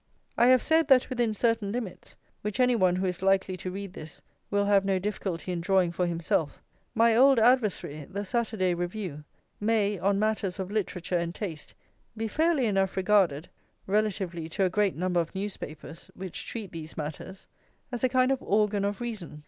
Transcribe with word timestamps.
I 0.35 0.47
have 0.47 0.63
said 0.63 0.87
that 0.87 1.11
within 1.11 1.31
certain 1.35 1.71
limits, 1.71 2.15
which 2.41 2.59
any 2.59 2.75
one 2.75 2.95
who 2.95 3.05
is 3.05 3.21
likely 3.21 3.55
to 3.57 3.69
read 3.69 3.93
this 3.93 4.19
will 4.49 4.65
have 4.65 4.83
no 4.83 4.97
difficulty 4.97 5.51
in 5.51 5.61
drawing 5.61 5.91
for 5.91 6.07
himself, 6.07 6.59
my 6.95 7.15
old 7.15 7.37
adversary, 7.37 8.07
the 8.09 8.25
Saturday 8.25 8.73
Review, 8.73 9.23
may, 9.59 9.99
on 9.99 10.17
matters 10.17 10.57
of 10.57 10.71
literature 10.71 11.19
and 11.19 11.35
taste, 11.35 11.75
be 12.17 12.27
fairly 12.27 12.65
enough 12.65 12.97
regarded, 12.97 13.47
relatively 13.85 14.49
to 14.49 14.65
a 14.65 14.71
great 14.71 14.95
number 14.95 15.19
of 15.19 15.35
newspapers 15.35 16.09
which 16.15 16.47
treat 16.47 16.71
these 16.71 16.97
matters, 16.97 17.45
as 17.91 18.03
a 18.03 18.09
kind 18.09 18.31
of 18.31 18.41
organ 18.41 18.83
of 18.83 19.01
reason. 19.01 19.39